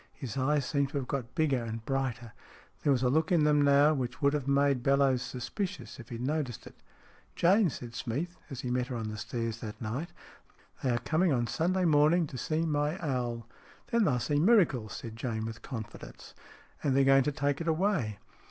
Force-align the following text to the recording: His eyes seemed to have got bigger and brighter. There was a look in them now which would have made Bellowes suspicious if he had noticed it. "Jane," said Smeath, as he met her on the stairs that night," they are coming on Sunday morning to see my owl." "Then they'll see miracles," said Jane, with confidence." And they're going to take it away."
His 0.13 0.35
eyes 0.35 0.65
seemed 0.65 0.89
to 0.89 0.97
have 0.97 1.07
got 1.07 1.35
bigger 1.35 1.63
and 1.63 1.85
brighter. 1.85 2.33
There 2.81 2.91
was 2.91 3.03
a 3.03 3.09
look 3.11 3.31
in 3.31 3.43
them 3.43 3.61
now 3.61 3.93
which 3.93 4.19
would 4.19 4.33
have 4.33 4.47
made 4.47 4.81
Bellowes 4.81 5.21
suspicious 5.21 5.99
if 5.99 6.09
he 6.09 6.15
had 6.15 6.25
noticed 6.25 6.65
it. 6.65 6.73
"Jane," 7.35 7.69
said 7.69 7.93
Smeath, 7.93 8.35
as 8.49 8.61
he 8.61 8.71
met 8.71 8.87
her 8.87 8.95
on 8.95 9.09
the 9.09 9.17
stairs 9.19 9.59
that 9.59 9.79
night," 9.79 10.09
they 10.83 10.89
are 10.89 10.97
coming 10.97 11.31
on 11.31 11.45
Sunday 11.45 11.85
morning 11.85 12.25
to 12.25 12.37
see 12.39 12.65
my 12.65 12.97
owl." 12.99 13.47
"Then 13.91 14.05
they'll 14.05 14.17
see 14.17 14.39
miracles," 14.39 14.93
said 14.93 15.15
Jane, 15.15 15.45
with 15.45 15.61
confidence." 15.61 16.33
And 16.83 16.95
they're 16.97 17.03
going 17.03 17.21
to 17.25 17.31
take 17.31 17.61
it 17.61 17.67
away." 17.67 18.17